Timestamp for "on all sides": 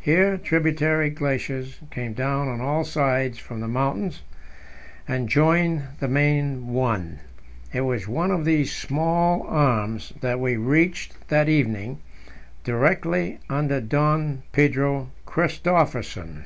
2.46-3.38